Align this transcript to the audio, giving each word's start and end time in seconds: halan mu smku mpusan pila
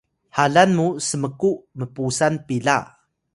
halan 0.37 0.69
mu 0.77 0.87
smku 1.09 1.51
mpusan 1.79 2.33
pila 2.45 2.77